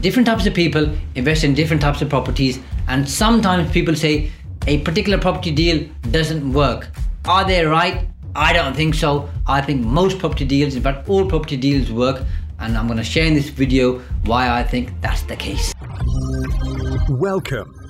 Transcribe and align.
different 0.00 0.26
types 0.26 0.46
of 0.46 0.54
people 0.54 0.90
invest 1.14 1.44
in 1.44 1.54
different 1.54 1.82
types 1.82 2.02
of 2.02 2.08
properties, 2.08 2.58
and 2.88 3.08
sometimes 3.08 3.70
people 3.70 3.94
say 3.94 4.30
a 4.66 4.78
particular 4.78 5.18
property 5.18 5.50
deal 5.50 5.88
doesn't 6.10 6.52
work. 6.52 6.88
Are 7.26 7.44
they 7.44 7.64
right? 7.64 8.06
I 8.34 8.52
don't 8.52 8.74
think 8.74 8.94
so. 8.94 9.28
I 9.46 9.60
think 9.60 9.84
most 9.84 10.18
property 10.18 10.44
deals, 10.44 10.74
in 10.74 10.82
fact, 10.82 11.08
all 11.08 11.28
property 11.28 11.56
deals 11.56 11.90
work, 11.90 12.22
and 12.60 12.76
I'm 12.76 12.86
going 12.86 12.98
to 12.98 13.04
share 13.04 13.26
in 13.26 13.34
this 13.34 13.50
video 13.50 13.98
why 14.24 14.48
I 14.48 14.62
think 14.62 14.92
that's 15.00 15.22
the 15.22 15.36
case. 15.36 15.74
Welcome 17.08 17.89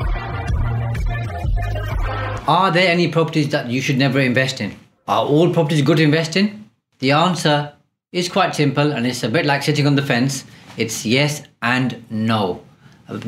Are 2.47 2.71
there 2.71 2.89
any 2.89 3.07
properties 3.07 3.49
that 3.49 3.67
you 3.67 3.81
should 3.81 3.97
never 3.97 4.19
invest 4.19 4.61
in? 4.61 4.75
Are 5.07 5.25
all 5.25 5.53
properties 5.53 5.81
good 5.81 5.97
to 5.97 6.03
invest 6.03 6.35
in? 6.35 6.69
The 6.99 7.11
answer 7.11 7.73
is 8.11 8.29
quite 8.29 8.55
simple 8.55 8.91
and 8.91 9.05
it's 9.07 9.23
a 9.23 9.29
bit 9.29 9.45
like 9.45 9.63
sitting 9.63 9.87
on 9.87 9.95
the 9.95 10.01
fence. 10.01 10.45
It's 10.77 11.05
yes 11.05 11.43
and 11.61 12.03
no. 12.09 12.63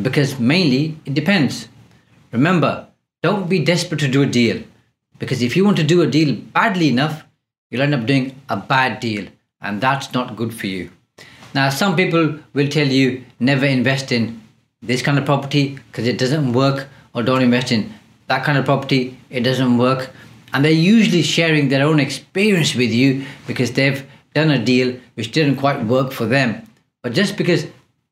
Because 0.02 0.40
mainly 0.40 0.98
it 1.06 1.14
depends. 1.14 1.68
Remember, 2.32 2.88
don't 3.22 3.50
be 3.50 3.60
desperate 3.60 4.00
to 4.02 4.08
do 4.08 4.24
a 4.24 4.26
deal. 4.26 4.64
Because 5.20 5.42
if 5.42 5.56
you 5.56 5.64
want 5.64 5.78
to 5.78 5.84
do 5.84 6.02
a 6.02 6.08
deal 6.08 6.36
badly 6.36 6.90
enough, 6.90 7.24
you'll 7.70 7.82
end 7.82 7.94
up 7.94 8.06
doing 8.06 8.42
a 8.50 8.58
bad 8.58 9.00
deal. 9.00 9.28
And 9.62 9.80
that's 9.80 10.12
not 10.14 10.36
good 10.36 10.54
for 10.54 10.68
you. 10.68 10.92
Now, 11.54 11.70
some 11.70 11.96
people 11.96 12.40
will 12.54 12.68
tell 12.68 12.88
you 12.88 13.24
never 13.40 13.66
invest 13.66 14.12
in 14.12 14.42
this 14.82 15.02
kind 15.02 15.18
of 15.18 15.26
property 15.26 15.80
because 15.88 16.08
it 16.08 16.18
doesn't 16.18 16.54
work, 16.54 16.88
or 17.14 17.24
don't 17.24 17.42
invest 17.42 17.72
in 17.72 17.94
that 18.28 18.44
kind 18.44 18.58
of 18.58 18.66
property, 18.66 19.18
it 19.30 19.42
doesn't 19.42 19.78
work. 19.78 20.12
And 20.54 20.64
they're 20.64 20.72
usually 20.72 21.24
sharing 21.24 21.70
their 21.70 21.86
own 21.86 22.00
experience 22.00 22.76
with 22.76 22.92
you 22.92 23.26
because 23.48 23.72
they've 23.72 24.06
done 24.34 24.52
a 24.52 24.64
deal 24.64 24.98
which 25.16 25.32
didn't 25.32 25.58
quite 25.58 25.86
work 25.86 26.12
for 26.12 26.26
them. 26.26 26.68
But 27.02 27.14
just 27.14 27.38
because 27.38 27.68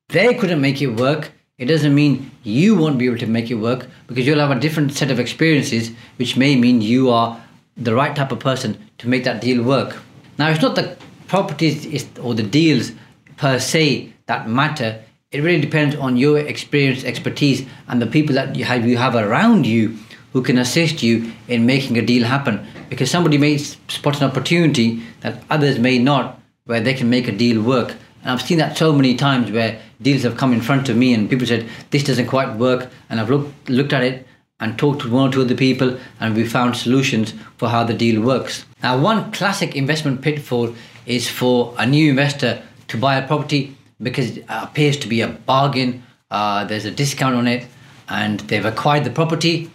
they 0.09 0.34
couldn't 0.34 0.62
make 0.62 0.82
it 0.82 0.88
work, 0.88 1.32
it 1.58 1.66
doesn't 1.66 1.94
mean 1.94 2.32
you 2.44 2.76
won't 2.76 2.98
be 2.98 3.06
able 3.06 3.20
to 3.20 3.28
make 3.28 3.52
it 3.52 3.56
work 3.56 3.88
because 4.08 4.26
you'll 4.26 4.39
have 4.39 4.56
a 4.56 4.59
different 4.59 4.94
set 4.94 5.12
of 5.12 5.20
experiences, 5.20 5.92
which 6.17 6.36
may 6.36 6.56
mean 6.56 6.82
you 6.82 7.09
are 7.09 7.42
the 7.78 7.94
right 7.94 8.16
type 8.16 8.32
of 8.32 8.39
person 8.39 8.78
to 8.98 9.08
make 9.08 9.23
that 9.23 9.42
deal 9.42 9.64
work. 9.64 9.98
Now, 10.38 10.50
it's 10.50 10.62
not 10.62 10.76
the 10.76 10.98
properties 11.28 12.09
or 12.20 12.34
the 12.34 12.44
deals 12.44 12.92
per 13.38 13.59
se 13.59 14.14
that 14.26 14.50
matter. 14.50 15.04
It 15.32 15.44
really 15.44 15.62
depends 15.62 15.96
on 15.96 16.18
your 16.18 16.40
experience, 16.40 17.06
expertise, 17.06 17.66
and 17.88 18.02
the 18.02 18.06
people 18.06 18.36
that 18.36 18.58
you 18.58 18.66
have, 18.66 18.86
you 18.86 18.98
have 18.98 19.16
around 19.16 19.66
you 19.66 19.98
who 20.34 20.42
can 20.42 20.58
assist 20.58 21.02
you 21.02 21.32
in 21.48 21.66
making 21.66 21.98
a 21.98 22.02
deal 22.02 22.26
happen. 22.26 22.68
Because 22.90 23.10
somebody 23.10 23.38
may 23.38 23.58
spot 23.58 24.18
an 24.18 24.30
opportunity 24.30 25.02
that 25.22 25.42
others 25.50 25.80
may 25.80 26.00
not, 26.00 26.38
where 26.66 26.82
they 26.82 26.94
can 26.94 27.10
make 27.10 27.30
a 27.30 27.32
deal 27.32 27.62
work. 27.62 27.96
And 28.23 28.32
I've 28.32 28.42
seen 28.42 28.58
that 28.58 28.78
so 28.78 28.92
many 28.92 29.16
times 29.16 29.52
where 29.52 29.82
deals 30.02 30.23
have 30.23 30.36
come 30.36 30.52
in 30.52 30.60
front 30.60 30.90
of 30.90 30.98
me 30.98 31.14
and 31.14 31.30
people 31.30 31.48
said, 31.48 31.66
This 31.92 32.04
doesn't 32.04 32.28
quite 32.28 32.58
work. 32.58 32.90
And 33.10 33.22
I've 33.22 33.30
looked, 33.30 33.70
looked 33.70 33.94
at 33.94 34.04
it 34.04 34.28
and 34.60 34.78
talked 34.78 35.04
to 35.04 35.10
one 35.10 35.30
or 35.30 35.32
two 35.32 35.44
other 35.44 35.56
people 35.56 35.98
and 36.20 36.36
we 36.36 36.45
found 36.45 36.76
solutions 36.76 37.34
for 37.56 37.70
how 37.70 37.86
the 37.86 37.94
deal 37.94 38.22
works. 38.22 38.66
Now, 38.84 39.00
one 39.00 39.32
classic 39.32 39.78
investment 39.78 40.22
pitfall 40.22 40.76
is 41.05 41.30
for 41.30 41.73
a 41.78 41.86
new 41.86 42.10
investor 42.10 42.61
to 42.89 42.98
buy 42.98 43.16
a 43.16 43.26
property 43.26 43.78
because 44.02 44.38
it 44.38 44.45
appears 44.50 44.98
to 44.98 45.08
be 45.08 45.22
a 45.22 45.28
bargain, 45.28 46.04
uh, 46.30 46.66
there's 46.66 46.86
a 46.86 46.92
discount 46.92 47.36
on 47.36 47.48
it, 47.48 47.66
and 48.10 48.42
they've 48.42 48.66
acquired 48.66 49.04
the 49.04 49.10
property 49.10 49.72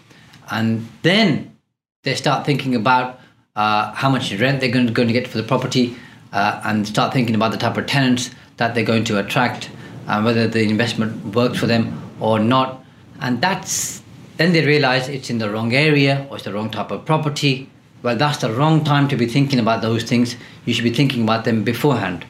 and 0.50 0.86
then 1.02 1.56
they 2.04 2.14
start 2.14 2.46
thinking 2.46 2.74
about 2.74 3.18
uh, 3.56 3.92
how 3.92 4.10
much 4.10 4.32
rent 4.34 4.60
they're 4.60 4.70
going 4.70 4.86
to, 4.86 4.92
going 4.92 5.08
to 5.08 5.14
get 5.14 5.26
for 5.26 5.38
the 5.38 5.42
property 5.42 5.96
uh, 6.32 6.60
and 6.64 6.86
start 6.86 7.12
thinking 7.12 7.34
about 7.34 7.50
the 7.50 7.58
type 7.58 7.76
of 7.76 7.86
tenants 7.86 8.30
that 8.58 8.74
they're 8.74 8.84
going 8.84 9.04
to 9.04 9.18
attract 9.18 9.70
and 10.06 10.24
whether 10.24 10.46
the 10.46 10.62
investment 10.62 11.34
works 11.34 11.58
for 11.58 11.66
them 11.66 12.00
or 12.20 12.38
not. 12.38 12.84
And 13.20 13.40
that's 13.40 14.02
then 14.36 14.52
they 14.52 14.64
realize 14.64 15.08
it's 15.08 15.30
in 15.30 15.38
the 15.38 15.50
wrong 15.50 15.72
area 15.74 16.26
or 16.30 16.36
it's 16.36 16.44
the 16.44 16.52
wrong 16.52 16.70
type 16.70 16.90
of 16.90 17.04
property. 17.04 17.70
Well 18.02 18.16
that's 18.16 18.38
the 18.38 18.52
wrong 18.52 18.84
time 18.84 19.08
to 19.08 19.16
be 19.16 19.26
thinking 19.26 19.58
about 19.58 19.82
those 19.82 20.04
things. 20.04 20.36
You 20.64 20.74
should 20.74 20.84
be 20.84 20.92
thinking 20.92 21.22
about 21.22 21.44
them 21.44 21.64
beforehand 21.64 22.26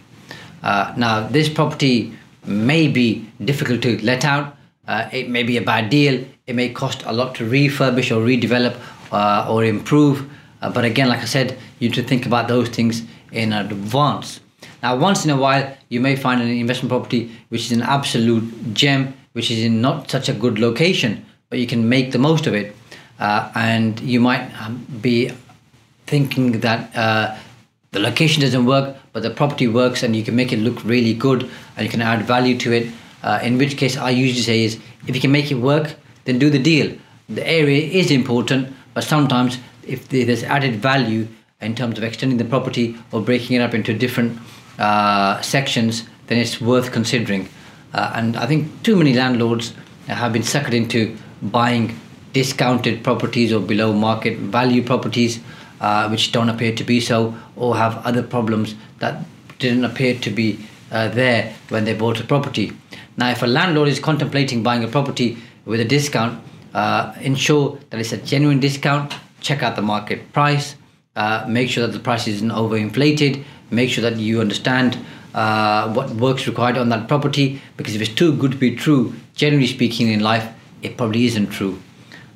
uh, 0.63 0.93
now 0.97 1.27
this 1.27 1.49
property 1.49 2.13
may 2.45 2.89
be 2.89 3.29
difficult 3.45 3.83
to 3.83 4.03
let 4.05 4.25
out 4.25 4.57
uh, 4.89 5.09
it 5.13 5.29
may 5.29 5.43
be 5.43 5.57
a 5.57 5.63
bad 5.63 5.91
deal 5.91 6.25
it 6.47 6.55
may 6.55 6.69
cost 6.69 7.03
a 7.07 7.13
lot 7.13 7.35
to 7.35 7.45
refurbish 7.45 8.15
or 8.15 8.25
redevelop 8.25 8.77
uh, 9.13 9.47
or 9.49 9.65
improve. 9.65 10.29
Uh, 10.63 10.71
but 10.71 10.85
again, 10.85 11.09
like 11.09 11.21
I 11.21 11.25
said, 11.25 11.59
you 11.79 11.89
need 11.89 11.95
to 11.97 12.03
think 12.03 12.27
about 12.27 12.49
those 12.49 12.69
things 12.69 13.03
in 13.33 13.53
advance. 13.53 14.41
Now, 14.83 14.97
once 14.97 15.25
in 15.25 15.31
a 15.31 15.37
while, 15.37 15.77
you 15.89 16.01
may 16.01 16.17
find 16.17 16.41
an 16.41 16.49
investment 16.49 16.91
property 16.91 17.33
which 17.49 17.67
is 17.67 17.73
an 17.73 17.83
absolute 17.83 18.75
gem, 18.75 19.15
which 19.33 19.51
is 19.51 19.65
in 19.65 19.81
not 19.81 20.11
such 20.11 20.29
a 20.29 20.33
good 20.33 20.59
location, 20.59 21.25
but 21.51 21.59
you 21.59 21.67
can 21.67 21.89
make 21.89 22.13
the 22.13 22.19
most 22.19 22.47
of 22.47 22.55
it. 22.55 22.75
Uh, 23.19 23.51
and 23.55 23.99
you 24.01 24.21
might 24.21 24.51
um, 24.61 24.87
be 25.01 25.33
thinking 26.07 26.61
that 26.61 26.95
uh, 26.95 27.37
the 27.93 27.99
location 27.99 28.43
doesn't 28.43 28.67
work, 28.67 28.97
but 29.17 29.23
the 29.23 29.31
property 29.31 29.67
works 29.67 30.03
and 30.03 30.15
you 30.15 30.23
can 30.23 30.37
make 30.37 30.53
it 30.53 30.59
look 30.59 30.85
really 30.85 31.15
good 31.15 31.49
and 31.75 31.87
you 31.87 31.91
can 31.91 32.03
add 32.03 32.27
value 32.27 32.55
to 32.59 32.71
it. 32.71 32.87
Uh, 33.23 33.41
in 33.43 33.57
which 33.57 33.79
case, 33.79 33.97
I 33.97 34.11
usually 34.11 34.43
say 34.43 34.63
is 34.63 34.79
if 35.07 35.15
you 35.15 35.23
can 35.23 35.33
make 35.33 35.51
it 35.51 35.55
work, 35.55 35.95
then 36.27 36.39
do 36.39 36.51
the 36.51 36.59
deal. 36.59 36.95
The 37.31 37.49
area 37.49 37.81
is 37.81 38.11
important, 38.11 38.75
but 38.93 39.05
sometimes 39.05 39.57
if 39.87 40.07
there's 40.11 40.43
added 40.43 40.83
value 40.83 41.29
in 41.63 41.75
terms 41.75 41.97
of 41.97 42.05
extending 42.05 42.37
the 42.37 42.45
property 42.45 42.95
or 43.11 43.23
breaking 43.23 43.57
it 43.57 43.61
up 43.61 43.73
into 43.73 43.95
different 43.95 44.39
uh, 44.79 45.41
sections, 45.41 46.03
then 46.27 46.37
it's 46.37 46.61
worth 46.61 46.93
considering. 46.93 47.49
Uh, 47.95 48.13
and 48.17 48.37
I 48.37 48.45
think 48.45 48.83
too 48.83 48.97
many 48.97 49.15
landlords 49.15 49.73
have 50.09 50.35
been 50.35 50.43
suckered 50.43 50.75
into 50.75 51.17
buying 51.41 51.99
discounted 52.35 53.03
properties 53.03 53.51
or 53.51 53.61
below 53.61 53.95
market 53.95 54.37
value 54.37 54.83
properties, 54.83 55.41
uh, 55.81 56.07
which 56.11 56.33
don't 56.33 56.51
appear 56.51 56.75
to 56.75 56.85
be 56.85 57.01
so, 57.01 57.35
or 57.57 57.77
have 57.77 57.97
other 58.05 58.23
problems 58.23 58.75
that 58.99 59.25
didn't 59.59 59.85
appear 59.85 60.19
to 60.19 60.31
be 60.31 60.59
uh, 60.91 61.09
there 61.09 61.55
when 61.69 61.85
they 61.85 61.95
bought 61.95 62.21
a 62.21 62.25
property. 62.25 62.73
Now, 63.17 63.31
if 63.31 63.43
a 63.43 63.47
landlord 63.47 63.89
is 63.89 63.99
contemplating 63.99 64.63
buying 64.63 64.85
a 64.85 64.89
property 64.89 65.39
with 65.65 65.81
a 65.81 65.85
discount, 65.85 66.43
uh, 66.75 67.15
ensure 67.21 67.79
that 67.91 68.01
it's 68.01 68.13
a 68.13 68.19
genuine 68.19 68.61
discount. 68.61 69.15
Check 69.41 69.63
out 69.63 69.77
the 69.77 69.83
market 69.83 70.33
price. 70.33 70.77
Uh, 71.15 71.47
make 71.49 71.71
sure 71.71 71.87
that 71.87 71.93
the 71.93 72.03
price 72.03 72.29
isn't 72.29 72.51
overinflated. 72.51 73.43
Make 73.71 73.91
sure 73.91 74.03
that 74.03 74.17
you 74.19 74.41
understand 74.41 74.99
uh, 75.35 75.93
what 75.95 76.11
works 76.11 76.47
required 76.47 76.77
on 76.77 76.91
that 76.91 77.09
property. 77.09 77.61
Because 77.77 77.95
if 77.95 78.03
it's 78.03 78.15
too 78.15 78.37
good 78.37 78.53
to 78.53 78.59
be 78.59 78.77
true, 78.77 79.15
generally 79.35 79.67
speaking 79.67 80.09
in 80.09 80.21
life, 80.21 80.47
it 80.83 80.97
probably 80.99 81.25
isn't 81.25 81.49
true. 81.49 81.81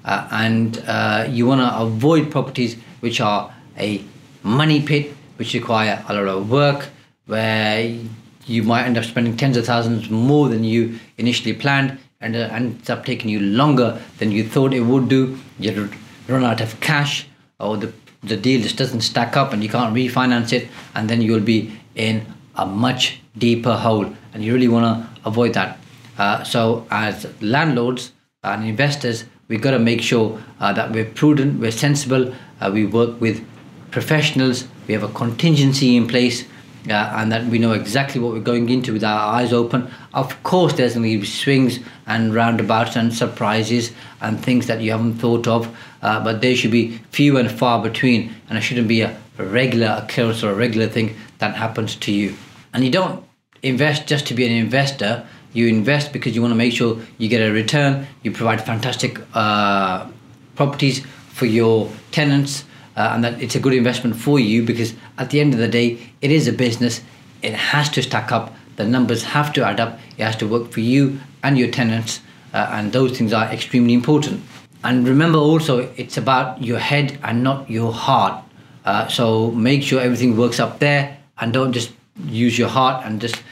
Uh, 0.04 0.26
and 0.32 0.82
uh, 0.86 1.26
you 1.28 1.46
want 1.46 1.60
to 1.60 1.78
avoid 1.78 2.30
properties 2.30 2.76
which 3.00 3.20
are 3.20 3.54
a 3.76 4.02
money 4.42 4.80
pit, 4.80 5.14
which 5.40 5.54
require 5.54 6.04
a 6.06 6.12
lot 6.12 6.28
of 6.28 6.50
work, 6.50 6.90
where 7.24 7.96
you 8.44 8.62
might 8.62 8.84
end 8.84 8.98
up 8.98 9.04
spending 9.04 9.34
tens 9.38 9.56
of 9.56 9.64
thousands 9.64 10.10
more 10.10 10.50
than 10.50 10.62
you 10.62 10.98
initially 11.16 11.54
planned 11.54 11.98
and 12.20 12.36
uh, 12.36 12.40
ends 12.52 12.90
up 12.90 13.06
taking 13.06 13.30
you 13.30 13.40
longer 13.40 13.98
than 14.18 14.30
you 14.30 14.44
thought 14.44 14.74
it 14.74 14.80
would 14.80 15.08
do. 15.08 15.38
You 15.58 15.88
run 16.28 16.44
out 16.44 16.60
of 16.60 16.78
cash, 16.80 17.26
or 17.58 17.78
the 17.78 17.90
the 18.22 18.36
deal 18.36 18.60
just 18.60 18.76
doesn't 18.76 19.00
stack 19.00 19.34
up, 19.34 19.54
and 19.54 19.62
you 19.62 19.70
can't 19.70 19.94
refinance 19.94 20.52
it, 20.52 20.68
and 20.94 21.08
then 21.08 21.22
you'll 21.22 21.40
be 21.40 21.72
in 21.94 22.26
a 22.56 22.66
much 22.66 23.20
deeper 23.38 23.74
hole, 23.74 24.12
and 24.34 24.44
you 24.44 24.52
really 24.52 24.68
want 24.68 24.84
to 24.84 25.20
avoid 25.26 25.54
that. 25.54 25.78
Uh, 26.18 26.44
so, 26.44 26.86
as 26.90 27.26
landlords 27.40 28.12
and 28.44 28.62
investors, 28.66 29.24
we've 29.48 29.62
got 29.62 29.70
to 29.70 29.78
make 29.78 30.02
sure 30.02 30.38
uh, 30.60 30.70
that 30.74 30.92
we're 30.92 31.06
prudent, 31.06 31.58
we're 31.58 31.70
sensible, 31.70 32.34
uh, 32.60 32.70
we 32.70 32.84
work 32.84 33.18
with 33.22 33.42
professionals, 33.90 34.66
we 34.86 34.94
have 34.94 35.02
a 35.02 35.12
contingency 35.12 35.96
in 35.96 36.06
place 36.06 36.44
uh, 36.88 36.92
and 36.92 37.30
that 37.30 37.46
we 37.46 37.58
know 37.58 37.72
exactly 37.72 38.20
what 38.20 38.32
we're 38.32 38.40
going 38.40 38.68
into 38.68 38.92
with 38.92 39.04
our 39.04 39.34
eyes 39.34 39.52
open. 39.52 39.90
Of 40.14 40.42
course, 40.42 40.72
there's 40.74 40.94
going 40.94 41.10
to 41.10 41.18
be 41.18 41.26
swings 41.26 41.78
and 42.06 42.34
roundabouts 42.34 42.96
and 42.96 43.12
surprises 43.12 43.92
and 44.20 44.42
things 44.42 44.66
that 44.66 44.80
you 44.80 44.90
haven't 44.90 45.14
thought 45.14 45.46
of, 45.46 45.76
uh, 46.02 46.22
but 46.24 46.40
they 46.40 46.54
should 46.54 46.70
be 46.70 46.98
few 47.10 47.36
and 47.36 47.50
far 47.50 47.82
between, 47.82 48.34
and 48.48 48.56
it 48.56 48.62
shouldn't 48.62 48.88
be 48.88 49.02
a 49.02 49.16
regular 49.36 50.02
occurrence 50.02 50.42
or 50.42 50.50
a 50.50 50.54
regular 50.54 50.88
thing 50.88 51.16
that 51.38 51.54
happens 51.54 51.96
to 51.96 52.12
you. 52.12 52.34
And 52.72 52.84
you 52.84 52.90
don't 52.90 53.24
invest 53.62 54.06
just 54.06 54.26
to 54.28 54.34
be 54.34 54.46
an 54.46 54.52
investor. 54.52 55.26
You 55.52 55.66
invest 55.66 56.12
because 56.12 56.34
you 56.34 56.42
want 56.42 56.52
to 56.52 56.56
make 56.56 56.72
sure 56.72 56.98
you 57.18 57.28
get 57.28 57.46
a 57.46 57.52
return. 57.52 58.06
You 58.22 58.30
provide 58.30 58.64
fantastic 58.64 59.20
uh, 59.34 60.08
properties 60.54 61.04
for 61.32 61.46
your 61.46 61.90
tenants, 62.12 62.64
uh, 62.96 63.10
and 63.14 63.24
that 63.24 63.40
it's 63.40 63.54
a 63.54 63.60
good 63.60 63.74
investment 63.74 64.16
for 64.16 64.38
you 64.38 64.64
because 64.64 64.94
at 65.18 65.30
the 65.30 65.40
end 65.40 65.54
of 65.54 65.60
the 65.60 65.68
day, 65.68 65.98
it 66.20 66.30
is 66.30 66.48
a 66.48 66.52
business. 66.52 67.02
It 67.42 67.54
has 67.54 67.88
to 67.90 68.02
stack 68.02 68.32
up. 68.32 68.54
The 68.76 68.84
numbers 68.84 69.22
have 69.24 69.52
to 69.54 69.64
add 69.64 69.80
up. 69.80 69.98
It 70.16 70.24
has 70.24 70.36
to 70.36 70.46
work 70.48 70.70
for 70.70 70.80
you 70.80 71.20
and 71.42 71.58
your 71.58 71.70
tenants, 71.70 72.20
uh, 72.52 72.68
and 72.72 72.92
those 72.92 73.16
things 73.16 73.32
are 73.32 73.46
extremely 73.46 73.94
important. 73.94 74.42
And 74.82 75.06
remember 75.06 75.38
also, 75.38 75.90
it's 75.96 76.16
about 76.16 76.62
your 76.62 76.78
head 76.78 77.18
and 77.22 77.42
not 77.42 77.70
your 77.70 77.92
heart. 77.92 78.44
Uh, 78.84 79.08
so 79.08 79.50
make 79.50 79.82
sure 79.82 80.00
everything 80.00 80.36
works 80.36 80.58
up 80.58 80.78
there, 80.78 81.18
and 81.38 81.52
don't 81.52 81.72
just 81.72 81.92
use 82.26 82.58
your 82.58 82.68
heart 82.68 83.04
and 83.04 83.20
just 83.20 83.42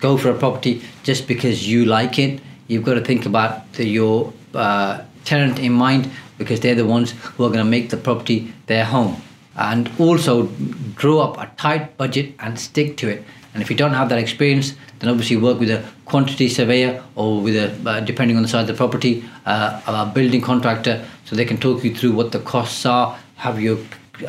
go 0.00 0.16
for 0.16 0.30
a 0.30 0.38
property 0.38 0.82
just 1.02 1.26
because 1.26 1.68
you 1.68 1.84
like 1.84 2.18
it. 2.18 2.40
You've 2.70 2.84
got 2.84 2.94
to 2.94 3.00
think 3.00 3.26
about 3.26 3.72
the, 3.72 3.84
your 3.84 4.32
uh, 4.54 5.02
tenant 5.24 5.58
in 5.58 5.72
mind 5.72 6.08
because 6.38 6.60
they're 6.60 6.76
the 6.76 6.86
ones 6.86 7.10
who 7.10 7.44
are 7.44 7.48
going 7.48 7.64
to 7.64 7.70
make 7.76 7.90
the 7.90 7.96
property 7.96 8.52
their 8.66 8.84
home. 8.84 9.20
And 9.56 9.90
also 9.98 10.46
draw 10.94 11.18
up 11.22 11.38
a 11.38 11.50
tight 11.56 11.96
budget 11.96 12.34
and 12.38 12.58
stick 12.58 12.96
to 12.98 13.08
it. 13.08 13.24
And 13.52 13.60
if 13.60 13.70
you 13.70 13.76
don't 13.76 13.94
have 13.94 14.08
that 14.10 14.18
experience, 14.18 14.74
then 15.00 15.10
obviously 15.10 15.36
work 15.36 15.58
with 15.58 15.70
a 15.70 15.84
quantity 16.04 16.48
surveyor 16.48 17.02
or 17.16 17.40
with 17.40 17.56
a, 17.56 17.90
uh, 17.90 17.98
depending 18.00 18.36
on 18.36 18.42
the 18.42 18.48
size 18.48 18.62
of 18.62 18.68
the 18.68 18.74
property, 18.74 19.24
uh, 19.46 19.80
a 19.88 20.06
building 20.14 20.40
contractor, 20.40 21.04
so 21.24 21.34
they 21.34 21.44
can 21.44 21.58
talk 21.58 21.82
you 21.82 21.92
through 21.92 22.12
what 22.12 22.30
the 22.30 22.38
costs 22.38 22.86
are, 22.86 23.18
have 23.34 23.60
your 23.60 23.78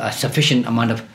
a 0.00 0.10
sufficient 0.10 0.66
amount 0.66 0.90
of 0.90 1.06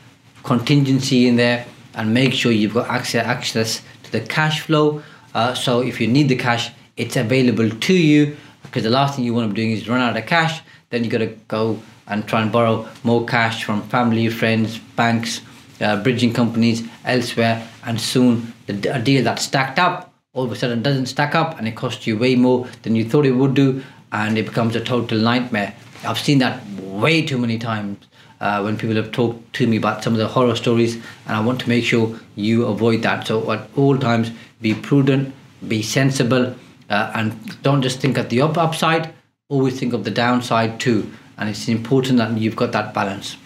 contingency 0.44 1.26
in 1.26 1.36
there, 1.36 1.66
and 1.94 2.14
make 2.14 2.32
sure 2.32 2.50
you've 2.50 2.72
got 2.72 2.88
access 2.88 3.26
access 3.26 3.82
to 4.04 4.12
the 4.12 4.20
cash 4.20 4.60
flow. 4.60 5.02
Uh, 5.34 5.52
so 5.52 5.82
if 5.82 6.00
you 6.00 6.06
need 6.06 6.28
the 6.28 6.36
cash, 6.36 6.70
it's 6.98 7.16
available 7.16 7.70
to 7.70 7.94
you 7.94 8.36
because 8.62 8.82
the 8.82 8.90
last 8.90 9.16
thing 9.16 9.24
you 9.24 9.32
want 9.32 9.48
to 9.48 9.54
be 9.54 9.62
doing 9.62 9.70
is 9.70 9.88
run 9.88 10.00
out 10.00 10.16
of 10.16 10.26
cash. 10.26 10.60
Then 10.90 11.04
you 11.04 11.10
got 11.10 11.18
to 11.18 11.34
go 11.48 11.80
and 12.06 12.26
try 12.26 12.42
and 12.42 12.52
borrow 12.52 12.86
more 13.04 13.24
cash 13.24 13.64
from 13.64 13.82
family, 13.88 14.28
friends, 14.28 14.78
banks, 14.78 15.40
uh, 15.80 16.02
bridging 16.02 16.34
companies, 16.34 16.86
elsewhere, 17.04 17.66
and 17.86 18.00
soon 18.00 18.52
the 18.66 18.94
a 18.94 19.00
deal 19.00 19.24
that's 19.24 19.44
stacked 19.44 19.78
up 19.78 20.08
all 20.38 20.44
of 20.44 20.52
a 20.52 20.56
sudden 20.56 20.82
doesn't 20.82 21.06
stack 21.06 21.34
up 21.34 21.58
and 21.58 21.66
it 21.66 21.74
costs 21.74 22.06
you 22.06 22.16
way 22.16 22.36
more 22.36 22.68
than 22.82 22.94
you 22.94 23.04
thought 23.04 23.26
it 23.26 23.32
would 23.32 23.54
do, 23.54 23.82
and 24.12 24.38
it 24.38 24.46
becomes 24.46 24.76
a 24.76 24.80
total 24.80 25.18
nightmare. 25.18 25.74
I've 26.04 26.18
seen 26.18 26.38
that 26.38 26.64
way 26.80 27.22
too 27.22 27.38
many 27.38 27.58
times 27.58 28.06
uh, 28.40 28.60
when 28.60 28.78
people 28.78 28.94
have 28.96 29.10
talked 29.10 29.52
to 29.54 29.66
me 29.66 29.76
about 29.76 30.04
some 30.04 30.12
of 30.12 30.18
the 30.18 30.28
horror 30.28 30.54
stories, 30.54 30.94
and 30.94 31.36
I 31.36 31.40
want 31.40 31.60
to 31.62 31.68
make 31.68 31.84
sure 31.84 32.18
you 32.36 32.66
avoid 32.66 33.02
that. 33.02 33.26
So 33.26 33.50
at 33.50 33.68
all 33.76 33.98
times, 33.98 34.30
be 34.60 34.74
prudent, 34.74 35.34
be 35.66 35.82
sensible, 35.82 36.54
uh, 36.88 37.12
and 37.14 37.62
don't 37.62 37.82
just 37.82 38.00
think 38.00 38.18
at 38.18 38.30
the 38.30 38.40
up 38.40 38.56
upside. 38.58 39.12
Always 39.48 39.78
think 39.78 39.92
of 39.92 40.04
the 40.04 40.10
downside 40.10 40.78
too, 40.80 41.10
and 41.36 41.48
it's 41.48 41.68
important 41.68 42.18
that 42.18 42.36
you've 42.36 42.56
got 42.56 42.72
that 42.72 42.92
balance. 42.94 43.36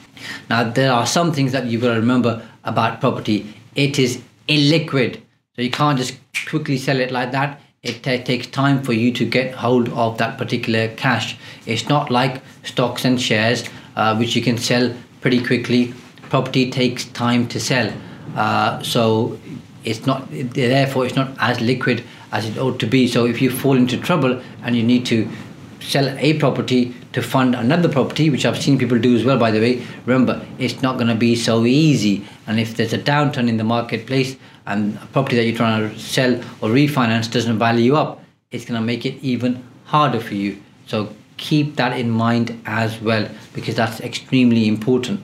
Now 0.48 0.64
there 0.64 0.92
are 0.92 1.06
some 1.06 1.32
things 1.32 1.52
that 1.52 1.66
you've 1.66 1.82
got 1.82 1.94
to 1.94 2.00
remember 2.00 2.46
about 2.64 3.00
property. 3.00 3.54
It 3.74 3.98
is 3.98 4.20
illiquid, 4.48 5.20
so 5.54 5.62
you 5.62 5.70
can't 5.70 5.98
just 5.98 6.18
quickly 6.48 6.76
sell 6.76 7.00
it 7.00 7.10
like 7.10 7.32
that. 7.32 7.60
It 7.82 8.02
t- 8.02 8.18
takes 8.18 8.46
time 8.46 8.82
for 8.82 8.92
you 8.92 9.12
to 9.12 9.24
get 9.24 9.54
hold 9.54 9.88
of 9.90 10.18
that 10.18 10.38
particular 10.38 10.88
cash. 10.94 11.36
It's 11.66 11.88
not 11.88 12.10
like 12.10 12.42
stocks 12.62 13.04
and 13.04 13.20
shares 13.20 13.68
uh, 13.96 14.16
which 14.16 14.36
you 14.36 14.42
can 14.42 14.58
sell 14.58 14.94
pretty 15.20 15.44
quickly. 15.44 15.94
Property 16.30 16.70
takes 16.70 17.04
time 17.06 17.46
to 17.48 17.60
sell, 17.60 17.92
uh, 18.36 18.82
so 18.82 19.38
it's 19.84 20.06
not 20.06 20.26
therefore 20.30 21.04
it's 21.04 21.16
not 21.16 21.30
as 21.40 21.60
liquid 21.60 22.02
as 22.32 22.46
it 22.46 22.58
ought 22.58 22.80
to 22.80 22.86
be. 22.86 23.06
So 23.06 23.26
if 23.26 23.40
you 23.40 23.50
fall 23.50 23.76
into 23.76 23.96
trouble 23.98 24.42
and 24.62 24.74
you 24.74 24.82
need 24.82 25.06
to 25.06 25.28
sell 25.80 26.08
a 26.18 26.38
property 26.38 26.94
to 27.12 27.22
fund 27.22 27.54
another 27.54 27.88
property, 27.88 28.30
which 28.30 28.46
I've 28.46 28.60
seen 28.60 28.78
people 28.78 28.98
do 28.98 29.14
as 29.14 29.24
well, 29.24 29.38
by 29.38 29.50
the 29.50 29.60
way. 29.60 29.86
Remember, 30.06 30.44
it's 30.58 30.80
not 30.82 30.96
going 30.96 31.08
to 31.08 31.14
be 31.14 31.36
so 31.36 31.64
easy. 31.66 32.24
And 32.46 32.58
if 32.58 32.76
there's 32.76 32.92
a 32.92 32.98
downturn 32.98 33.48
in 33.48 33.56
the 33.56 33.64
marketplace 33.64 34.36
and 34.66 34.96
a 34.96 35.06
property 35.06 35.36
that 35.36 35.44
you're 35.44 35.56
trying 35.56 35.90
to 35.90 35.98
sell 35.98 36.34
or 36.60 36.70
refinance 36.70 37.30
doesn't 37.30 37.58
value 37.58 37.94
up, 37.94 38.22
it's 38.50 38.64
going 38.64 38.80
to 38.80 38.86
make 38.86 39.04
it 39.04 39.22
even 39.22 39.62
harder 39.84 40.20
for 40.20 40.34
you. 40.34 40.62
So 40.86 41.14
keep 41.36 41.76
that 41.76 41.98
in 41.98 42.10
mind 42.10 42.60
as 42.66 43.00
well 43.00 43.28
because 43.52 43.74
that's 43.74 44.00
extremely 44.00 44.68
important. 44.68 45.22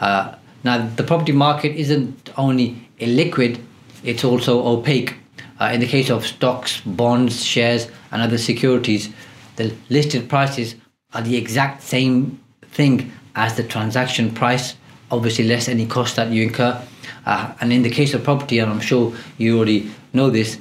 Uh, 0.00 0.34
now, 0.62 0.86
the 0.86 1.02
property 1.02 1.32
market 1.32 1.76
isn't 1.76 2.30
only 2.36 2.88
illiquid, 2.98 3.60
it's 4.02 4.24
also 4.24 4.64
opaque. 4.66 5.16
Uh, 5.60 5.70
in 5.72 5.80
the 5.80 5.86
case 5.86 6.10
of 6.10 6.26
stocks, 6.26 6.80
bonds, 6.80 7.44
shares, 7.44 7.88
and 8.10 8.20
other 8.20 8.38
securities, 8.38 9.10
the 9.56 9.74
listed 9.88 10.28
prices 10.28 10.74
are 11.12 11.22
the 11.22 11.36
exact 11.36 11.82
same 11.82 12.40
thing 12.62 13.12
as 13.36 13.56
the 13.56 13.62
transaction 13.62 14.32
price, 14.32 14.74
obviously, 15.10 15.44
less 15.44 15.68
any 15.68 15.86
cost 15.86 16.16
that 16.16 16.30
you 16.30 16.42
incur. 16.42 16.80
Uh, 17.26 17.52
and 17.60 17.72
in 17.72 17.82
the 17.82 17.90
case 17.90 18.14
of 18.14 18.24
property, 18.24 18.58
and 18.58 18.70
I'm 18.70 18.80
sure 18.80 19.14
you 19.38 19.56
already 19.56 19.90
know 20.12 20.30
this, 20.30 20.58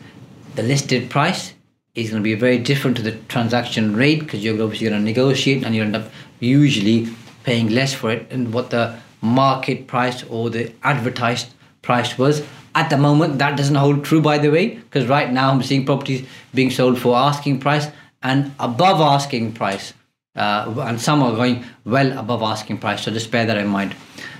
the 0.55 0.63
listed 0.63 1.09
price 1.09 1.53
is 1.95 2.09
going 2.09 2.21
to 2.21 2.23
be 2.23 2.33
very 2.35 2.57
different 2.57 2.97
to 2.97 3.03
the 3.03 3.11
transaction 3.27 3.95
rate 3.95 4.19
because 4.19 4.43
you're 4.43 4.61
obviously 4.61 4.89
going 4.89 4.99
to 4.99 5.05
negotiate 5.05 5.63
and 5.63 5.75
you 5.75 5.83
end 5.83 5.95
up 5.95 6.09
usually 6.39 7.07
paying 7.43 7.69
less 7.69 7.93
for 7.93 8.11
it 8.11 8.29
than 8.29 8.51
what 8.51 8.69
the 8.69 8.97
market 9.21 9.87
price 9.87 10.23
or 10.23 10.49
the 10.49 10.71
advertised 10.83 11.53
price 11.81 12.17
was. 12.17 12.43
At 12.75 12.89
the 12.89 12.97
moment, 12.97 13.37
that 13.39 13.55
doesn't 13.57 13.75
hold 13.75 14.03
true, 14.03 14.21
by 14.21 14.37
the 14.37 14.49
way, 14.49 14.69
because 14.75 15.07
right 15.07 15.31
now 15.31 15.51
I'm 15.51 15.61
seeing 15.61 15.85
properties 15.85 16.27
being 16.53 16.71
sold 16.71 16.97
for 16.99 17.15
asking 17.15 17.59
price 17.59 17.87
and 18.23 18.51
above 18.59 18.99
asking 18.99 19.53
price. 19.53 19.93
Uh, 20.35 20.73
and 20.87 20.99
some 20.99 21.21
are 21.21 21.35
going 21.35 21.63
well 21.85 22.17
above 22.17 22.41
asking 22.41 22.79
price, 22.79 23.03
so 23.03 23.11
just 23.11 23.29
bear 23.29 23.45
that 23.45 23.57
in 23.57 23.67
mind. 23.67 23.95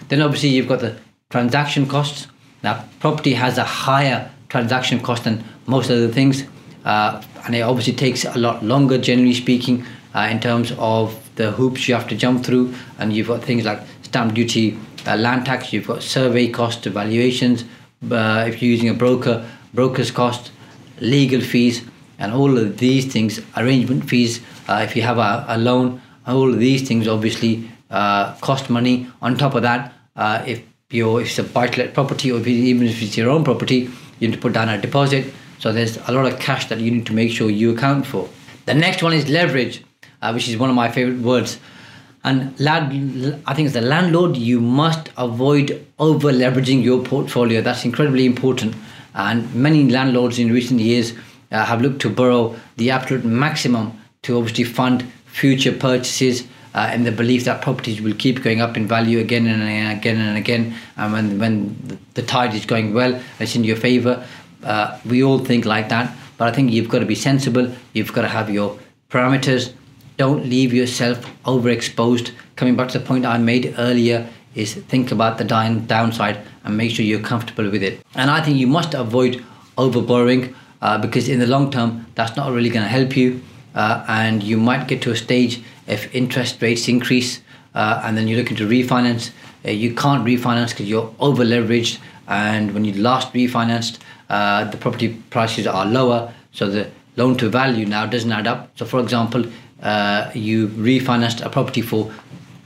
Then, 0.09 0.21
obviously, 0.21 0.49
you've 0.49 0.67
got 0.67 0.79
the 0.79 0.97
transaction 1.29 1.87
costs. 1.87 2.27
Now, 2.63 2.85
property 2.99 3.33
has 3.33 3.57
a 3.57 3.63
higher 3.63 4.31
transaction 4.49 4.99
cost 4.99 5.25
than 5.25 5.43
most 5.67 5.91
other 5.91 6.07
things 6.07 6.43
uh, 6.85 7.21
and 7.45 7.55
it 7.55 7.61
obviously 7.61 7.93
takes 7.93 8.25
a 8.25 8.37
lot 8.37 8.63
longer, 8.63 8.97
generally 8.97 9.33
speaking, 9.33 9.85
uh, 10.15 10.27
in 10.29 10.39
terms 10.39 10.73
of 10.77 11.17
the 11.35 11.51
hoops 11.51 11.87
you 11.87 11.95
have 11.95 12.07
to 12.07 12.15
jump 12.15 12.45
through. 12.45 12.73
And 12.99 13.13
you've 13.13 13.27
got 13.27 13.43
things 13.43 13.65
like 13.65 13.81
stamp 14.01 14.33
duty, 14.33 14.77
uh, 15.07 15.15
land 15.17 15.45
tax, 15.45 15.73
you've 15.73 15.87
got 15.87 16.03
survey 16.03 16.47
costs, 16.49 16.85
evaluations, 16.85 17.65
uh, 18.11 18.45
if 18.47 18.61
you're 18.61 18.71
using 18.71 18.89
a 18.89 18.93
broker, 18.93 19.47
broker's 19.73 20.11
cost, 20.11 20.51
legal 20.99 21.41
fees, 21.41 21.83
and 22.19 22.31
all 22.31 22.57
of 22.57 22.77
these 22.77 23.11
things, 23.11 23.41
arrangement 23.57 24.09
fees, 24.09 24.41
uh, 24.67 24.85
if 24.87 24.95
you 24.95 25.01
have 25.01 25.17
a, 25.17 25.45
a, 25.47 25.57
loan, 25.57 26.01
all 26.25 26.49
of 26.49 26.59
these 26.59 26.87
things 26.87 27.07
obviously 27.07 27.69
uh, 27.89 28.33
cost 28.35 28.69
money. 28.69 29.07
On 29.21 29.35
top 29.35 29.55
of 29.55 29.63
that, 29.63 29.93
if 30.47 30.61
you're 30.89 31.21
if 31.21 31.27
it's 31.27 31.39
a 31.39 31.43
buy-to-let 31.43 31.93
property 31.93 32.31
or 32.31 32.39
if 32.39 32.47
even 32.47 32.87
if 32.87 33.01
it's 33.01 33.17
your 33.17 33.29
own 33.29 33.43
property, 33.43 33.89
you 34.19 34.27
need 34.27 34.33
to 34.35 34.39
put 34.39 34.53
down 34.53 34.69
a 34.69 34.79
deposit 34.79 35.33
so 35.63 35.71
there's 35.71 35.95
a 35.95 36.11
lot 36.11 36.25
of 36.25 36.37
cash 36.41 36.67
that 36.67 36.81
you 36.81 36.91
need 36.91 37.05
to 37.05 37.13
make 37.13 37.31
sure 37.31 37.49
you 37.49 37.73
account 37.73 38.05
for. 38.05 38.27
The 38.65 38.73
next 38.73 39.01
one 39.01 39.13
is 39.13 39.29
leverage, 39.29 39.81
uh, 40.21 40.33
which 40.33 40.49
is 40.49 40.57
one 40.57 40.69
of 40.69 40.75
my 40.75 40.91
favorite 40.91 41.19
words. 41.19 41.57
And 42.23 42.57
land, 42.59 43.41
I 43.45 43.53
think 43.53 43.67
as 43.67 43.75
a 43.75 43.81
landlord, 43.81 44.37
you 44.37 44.61
must 44.61 45.09
avoid 45.17 45.85
over 45.99 46.31
leveraging 46.31 46.83
your 46.83 47.03
portfolio. 47.03 47.61
That's 47.61 47.83
incredibly 47.83 48.25
important. 48.25 48.75
And 49.13 49.53
many 49.53 49.89
landlords 49.89 50.39
in 50.39 50.51
recent 50.51 50.79
years 50.79 51.13
uh, 51.51 51.65
have 51.65 51.81
looked 51.81 52.01
to 52.01 52.09
borrow 52.09 52.55
the 52.77 52.91
absolute 52.91 53.25
maximum 53.25 53.99
to 54.23 54.37
obviously 54.37 54.63
fund 54.63 55.05
future 55.25 55.71
purchases 55.71 56.47
uh, 56.73 56.91
in 56.93 57.03
the 57.03 57.11
belief 57.11 57.45
that 57.45 57.61
properties 57.61 58.01
will 58.01 58.15
keep 58.15 58.41
going 58.41 58.61
up 58.61 58.77
in 58.77 58.87
value 58.87 59.19
again 59.19 59.45
and 59.45 59.97
again 59.97 60.19
and 60.19 60.37
again. 60.37 60.73
And 60.97 61.13
when, 61.13 61.39
when 61.39 61.99
the 62.13 62.23
tide 62.23 62.53
is 62.55 62.65
going 62.65 62.93
well, 62.93 63.21
it's 63.39 63.55
in 63.55 63.63
your 63.63 63.75
favor. 63.75 64.25
Uh, 64.63 64.97
we 65.05 65.23
all 65.23 65.39
think 65.39 65.65
like 65.65 65.89
that, 65.89 66.15
but 66.37 66.47
I 66.47 66.51
think 66.51 66.71
you've 66.71 66.89
got 66.89 66.99
to 66.99 67.05
be 67.05 67.15
sensible. 67.15 67.71
You've 67.91 68.13
got 68.13 68.21
to 68.21 68.29
have 68.29 68.49
your 68.49 68.79
parameters. 69.09 69.73
Don't 70.23 70.45
leave 70.45 70.73
yourself 70.73 71.17
overexposed. 71.43 72.31
Coming 72.55 72.77
back 72.77 72.87
to 72.91 72.97
the 72.97 73.05
point 73.05 73.25
I 73.25 73.37
made 73.37 73.75
earlier, 73.77 74.25
is 74.55 74.75
think 74.75 75.11
about 75.11 75.37
the 75.37 75.43
downside 75.43 76.39
and 76.63 76.77
make 76.77 76.91
sure 76.91 77.03
you're 77.03 77.19
comfortable 77.19 77.69
with 77.69 77.83
it. 77.83 77.99
And 78.15 78.31
I 78.31 78.39
think 78.41 78.55
you 78.55 78.65
must 78.65 78.93
avoid 78.93 79.43
overborrowing 79.77 80.55
uh, 80.81 80.97
because 80.97 81.27
in 81.27 81.39
the 81.39 81.47
long 81.47 81.71
term, 81.71 82.05
that's 82.15 82.37
not 82.37 82.53
really 82.53 82.69
going 82.69 82.83
to 82.83 82.89
help 82.89 83.17
you. 83.17 83.41
Uh, 83.75 84.05
and 84.07 84.41
you 84.41 84.55
might 84.55 84.87
get 84.87 85.01
to 85.01 85.11
a 85.11 85.15
stage 85.17 85.61
if 85.87 86.15
interest 86.15 86.61
rates 86.61 86.87
increase 86.87 87.41
uh, 87.75 88.01
and 88.05 88.15
then 88.15 88.29
you're 88.29 88.39
looking 88.39 88.55
to 88.55 88.65
refinance. 88.65 89.31
Uh, 89.65 89.71
you 89.71 89.93
can't 89.93 90.23
refinance 90.23 90.69
because 90.69 90.87
you're 90.87 91.13
over 91.19 91.43
leveraged. 91.43 91.99
And 92.29 92.73
when 92.73 92.85
you 92.85 92.93
last 92.93 93.33
refinanced, 93.33 93.99
uh, 94.29 94.63
the 94.71 94.77
property 94.77 95.21
prices 95.31 95.67
are 95.67 95.85
lower, 95.85 96.33
so 96.53 96.69
the 96.69 96.89
loan 97.17 97.35
to 97.39 97.49
value 97.49 97.85
now 97.85 98.05
doesn't 98.05 98.31
add 98.31 98.47
up. 98.47 98.71
So, 98.77 98.85
for 98.85 99.01
example, 99.01 99.43
uh, 99.83 100.31
you 100.33 100.69
refinanced 100.69 101.45
a 101.45 101.49
property 101.49 101.81
for 101.81 102.11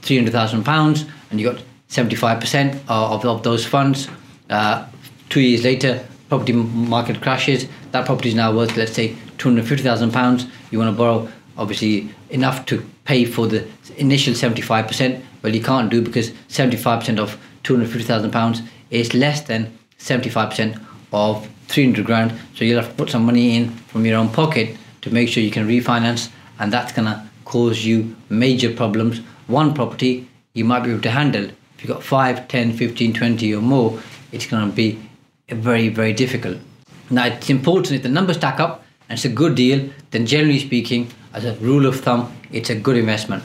three 0.00 0.16
hundred 0.16 0.32
thousand 0.32 0.64
pounds, 0.64 1.04
and 1.30 1.38
you 1.38 1.52
got 1.52 1.62
seventy 1.88 2.16
five 2.16 2.40
percent 2.40 2.80
of, 2.88 3.24
of 3.24 3.42
those 3.42 3.66
funds. 3.66 4.08
Uh, 4.48 4.86
two 5.28 5.40
years 5.40 5.62
later, 5.64 6.02
property 6.28 6.52
market 6.52 7.20
crashes, 7.20 7.68
that 7.92 8.06
property 8.06 8.30
is 8.30 8.34
now 8.34 8.54
worth, 8.54 8.76
let's 8.76 8.92
say, 8.92 9.14
£250,000. 9.38 10.50
You 10.70 10.78
want 10.78 10.90
to 10.90 10.96
borrow, 10.96 11.28
obviously, 11.56 12.10
enough 12.30 12.66
to 12.66 12.84
pay 13.04 13.24
for 13.24 13.46
the 13.46 13.66
initial 13.96 14.34
75%. 14.34 15.22
Well, 15.42 15.54
you 15.54 15.62
can't 15.62 15.90
do 15.90 16.02
because 16.02 16.30
75% 16.48 17.18
of 17.18 17.38
£250,000 17.64 18.66
is 18.90 19.14
less 19.14 19.42
than 19.42 19.76
75% 19.98 20.80
of 21.12 21.48
300 21.68 22.04
grand. 22.04 22.32
So 22.54 22.64
you'll 22.64 22.80
have 22.80 22.90
to 22.90 22.96
put 22.96 23.10
some 23.10 23.24
money 23.24 23.56
in 23.56 23.70
from 23.70 24.04
your 24.04 24.18
own 24.18 24.28
pocket 24.28 24.76
to 25.02 25.10
make 25.10 25.28
sure 25.28 25.42
you 25.42 25.50
can 25.50 25.66
refinance, 25.66 26.30
and 26.58 26.72
that's 26.72 26.92
going 26.92 27.06
to 27.06 27.22
cause 27.44 27.84
you 27.84 28.16
major 28.28 28.72
problems. 28.72 29.20
One 29.46 29.74
property 29.74 30.28
you 30.54 30.64
might 30.64 30.80
be 30.80 30.90
able 30.90 31.02
to 31.02 31.10
handle. 31.10 31.44
If 31.44 31.84
you've 31.84 31.92
got 31.92 32.02
5, 32.02 32.48
10, 32.48 32.72
15, 32.72 33.14
20 33.14 33.54
or 33.54 33.62
more, 33.62 34.00
it's 34.32 34.46
going 34.46 34.68
to 34.68 34.74
be 34.74 34.98
very, 35.48 35.88
very 35.88 36.12
difficult. 36.12 36.58
Now, 37.10 37.26
it's 37.26 37.48
important 37.48 37.94
if 37.94 38.02
the 38.02 38.08
numbers 38.08 38.36
stack 38.36 38.60
up 38.60 38.84
and 39.08 39.16
it's 39.16 39.24
a 39.24 39.30
good 39.30 39.54
deal, 39.54 39.88
then 40.10 40.26
generally 40.26 40.58
speaking, 40.58 41.10
as 41.32 41.44
a 41.44 41.54
rule 41.54 41.86
of 41.86 42.00
thumb, 42.00 42.34
it's 42.52 42.70
a 42.70 42.74
good 42.74 42.96
investment. 42.96 43.44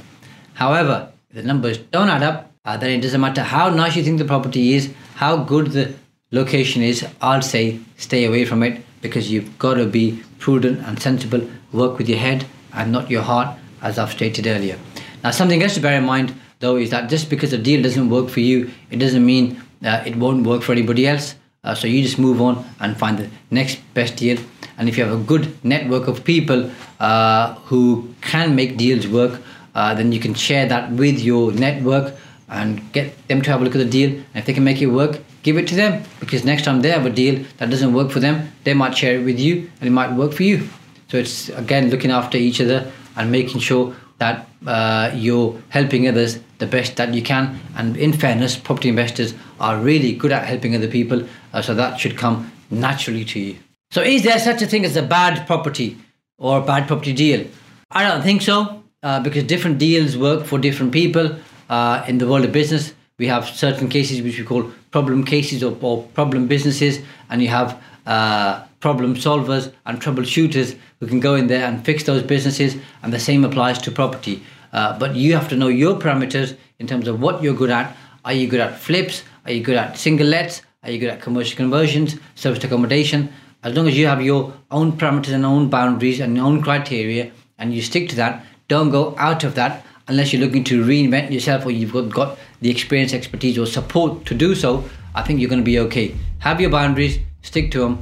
However, 0.55 1.12
if 1.29 1.36
the 1.38 1.43
numbers 1.43 1.77
don't 1.77 2.10
add 2.10 2.24
up, 2.24 2.51
uh, 2.65 2.77
then 2.77 2.89
it 2.91 3.01
doesn't 3.01 3.22
matter 3.22 3.43
how 3.43 3.70
nice 3.70 3.96
you 3.96 4.03
think 4.03 4.17
the 4.17 4.25
property 4.25 4.74
is, 4.74 4.93
how 5.15 5.38
good 5.38 5.67
the 5.67 5.93
location 6.32 6.82
is, 6.82 7.05
I'll 7.22 7.41
say 7.41 7.79
stay 7.98 8.25
away 8.25 8.46
from 8.46 8.63
it 8.63 8.82
because 9.01 9.32
you've 9.32 9.58
got 9.60 9.75
to 9.75 9.86
be 9.86 10.24
prudent 10.39 10.79
and 10.88 11.00
sensible, 11.00 11.48
work 11.72 11.98
with 11.98 12.10
your 12.10 12.20
head 12.20 12.46
and 12.74 12.92
not 12.92 13.10
your 13.10 13.22
heart, 13.22 13.58
as 13.82 13.98
I've 14.00 14.12
stated 14.12 14.48
earlier. 14.48 14.77
Now, 15.24 15.32
something 15.32 15.62
else 15.63 15.75
to 15.75 15.80
bear 15.80 15.98
in 15.98 16.06
mind 16.06 16.34
though 16.60 16.77
is 16.77 16.89
that 16.92 17.10
just 17.10 17.30
because 17.30 17.51
a 17.53 17.58
deal 17.58 17.84
doesn't 17.84 18.10
work 18.10 18.30
for 18.30 18.39
you, 18.39 18.72
it 18.89 18.98
doesn't 18.98 19.25
mean 19.25 19.62
uh, 19.84 20.01
it 20.06 20.15
won't 20.15 20.48
work 20.48 20.62
for 20.63 20.72
anybody 20.72 21.08
else. 21.08 21.36
Uh, 21.63 21.75
so 21.75 21.88
you 21.88 22.01
just 22.01 22.20
move 22.20 22.42
on 22.42 22.65
and 22.80 22.98
find 22.98 23.18
the 23.18 23.30
next 23.51 23.80
best 23.94 24.18
deal. 24.18 24.38
And 24.77 24.89
if 24.89 24.98
you 24.98 25.03
have 25.06 25.13
a 25.13 25.24
good 25.24 25.46
network 25.63 26.08
of 26.08 26.24
people 26.24 26.72
uh, 27.00 27.53
who 27.70 28.13
can 28.22 28.56
make 28.56 28.77
deals 28.77 29.08
work, 29.08 29.42
uh, 29.75 29.94
then 29.94 30.12
you 30.12 30.20
can 30.20 30.34
share 30.34 30.68
that 30.68 30.92
with 30.92 31.20
your 31.20 31.51
network 31.51 32.15
and 32.50 32.82
get 32.92 33.27
them 33.27 33.42
to 33.42 33.50
have 33.51 33.62
a 33.62 33.63
look 33.63 33.75
at 33.75 33.80
the 33.80 33.94
deal. 34.00 34.10
And 34.10 34.36
if 34.36 34.46
they 34.46 34.53
can 34.53 34.63
make 34.63 34.82
it 34.82 34.88
work, 34.88 35.20
give 35.44 35.58
it 35.58 35.68
to 35.68 35.75
them 35.75 36.03
because 36.20 36.44
next 36.46 36.63
time 36.63 36.82
they 36.82 36.92
have 36.92 37.06
a 37.06 37.10
deal 37.10 37.44
that 37.58 37.70
doesn't 37.70 37.94
work 37.94 38.12
for 38.12 38.20
them, 38.20 38.51
they 38.63 38.74
might 38.74 38.98
share 38.98 39.20
it 39.20 39.25
with 39.25 39.39
you 39.39 39.70
and 39.80 39.88
it 39.88 39.92
might 39.92 40.13
work 40.13 40.34
for 40.34 40.44
you. 40.44 40.68
So 41.10 41.17
it's 41.17 41.50
again 41.50 41.89
looking 41.89 42.12
after 42.12 42.38
each 42.38 42.60
other 42.62 42.91
and 43.15 43.31
making 43.31 43.60
sure 43.60 43.95
that 44.19 44.48
uh, 44.65 45.12
you're 45.13 45.62
helping 45.69 46.07
others 46.07 46.39
the 46.60 46.67
best 46.67 46.95
that 46.95 47.13
you 47.13 47.22
can. 47.22 47.60
And 47.75 47.98
in 47.98 48.13
fairness, 48.13 48.55
property 48.55 48.89
investors 48.89 49.33
are 49.60 49.77
really 49.79 50.13
good 50.13 50.31
at 50.31 50.45
helping 50.45 50.75
other 50.75 50.88
people, 50.88 51.27
uh, 51.53 51.62
so 51.62 51.74
that 51.75 52.00
should 52.00 52.17
come 52.17 52.51
naturally 52.69 53.25
to 53.25 53.39
you. 53.39 53.55
So, 53.91 54.01
is 54.01 54.24
there 54.24 54.39
such 54.39 54.62
a 54.62 54.65
thing 54.65 54.86
as 54.86 54.95
a 54.95 55.03
bad 55.03 55.45
property 55.45 55.98
or 56.38 56.60
a 56.60 56.62
bad 56.62 56.88
property 56.88 57.13
deal? 57.13 57.45
I 57.91 58.07
don't 58.07 58.24
think 58.24 58.41
so, 58.41 58.83
uh, 59.03 59.19
because 59.19 59.43
different 59.43 59.77
deals 59.77 60.17
work 60.17 60.45
for 60.45 60.57
different 60.57 60.91
people. 60.91 61.36
Uh, 61.69 62.03
in 62.07 62.17
the 62.17 62.27
world 62.27 62.45
of 62.45 62.51
business, 62.51 62.93
we 63.19 63.27
have 63.27 63.45
certain 63.45 63.88
cases 63.88 64.22
which 64.22 64.38
we 64.39 64.45
call 64.45 64.72
problem 64.91 65.24
cases 65.24 65.63
or, 65.63 65.77
or 65.81 66.03
problem 66.13 66.48
businesses, 66.48 67.00
and 67.29 67.41
you 67.41 67.50
have 67.50 67.81
uh, 68.05 68.63
problem 68.84 69.16
solvers 69.16 69.72
and 69.86 70.02
troubleshooters 70.02 70.78
who 71.00 71.08
can 71.08 71.22
go 71.22 71.36
in 71.36 71.48
there 71.48 71.66
and 71.66 71.86
fix 71.86 72.04
those 72.04 72.22
businesses, 72.22 72.75
and 73.02 73.13
the 73.13 73.20
same 73.20 73.46
applies 73.46 73.78
to 73.82 73.90
property. 73.90 74.44
Uh, 74.74 75.00
but 75.00 75.16
you 75.16 75.34
have 75.34 75.48
to 75.48 75.56
know 75.56 75.70
your 75.70 75.96
parameters 75.96 76.58
in 76.80 76.86
terms 76.86 77.08
of 77.08 77.22
what 77.22 77.42
you're 77.42 77.56
good 77.56 77.70
at. 77.70 77.96
Are 78.25 78.34
you 78.34 78.46
good 78.46 78.60
at 78.60 78.78
flips? 78.78 79.24
Are 79.46 79.54
you 79.54 79.63
good 79.63 79.78
at 79.78 79.98
single 79.98 80.28
lets? 80.28 80.63
Are 80.84 80.92
you 80.92 81.00
good 81.00 81.12
at 81.12 81.22
commercial 81.22 81.56
conversions, 81.56 82.18
service 82.36 82.62
accommodation? 82.66 83.32
As 83.63 83.74
long 83.74 83.88
as 83.88 83.98
you 83.98 84.06
have 84.08 84.22
your 84.22 84.54
own 84.70 84.92
parameters 84.92 85.34
and 85.34 85.46
own 85.46 85.70
boundaries 85.70 86.20
and 86.20 86.36
your 86.36 86.46
own 86.46 86.62
criteria, 86.62 87.32
and 87.58 87.74
you 87.74 87.82
stick 87.82 88.10
to 88.10 88.18
that, 88.18 88.46
don't 88.68 88.90
go 88.90 89.16
out 89.18 89.46
of 89.46 89.56
that 89.56 89.86
unless 90.10 90.34
you're 90.34 90.46
looking 90.46 90.66
to 90.66 90.84
reinvent 90.84 91.32
yourself 91.32 91.66
or 91.66 91.72
you've 91.72 91.94
got, 91.94 92.10
got 92.10 92.38
the 92.60 92.70
experience, 92.70 93.13
expertise, 93.13 93.58
or 93.58 93.66
support 93.66 94.25
to 94.25 94.36
do 94.36 94.54
so. 94.54 94.84
I 95.16 95.22
think 95.22 95.40
you're 95.40 95.54
going 95.56 95.62
to 95.62 95.72
be 95.75 95.80
okay. 95.88 96.13
Have 96.40 96.60
your 96.60 96.70
boundaries, 96.70 97.20
stick 97.44 97.72
to 97.72 97.80
them, 97.80 98.02